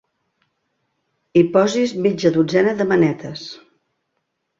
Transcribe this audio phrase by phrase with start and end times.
[1.37, 3.45] Hi posis mitja dotzena de manetes.